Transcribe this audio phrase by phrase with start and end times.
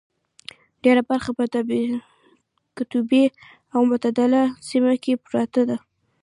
[0.83, 1.45] ډېره برخه یې په
[2.77, 3.23] قطبي
[3.73, 5.77] او متعدله سیمه کې پرته ده.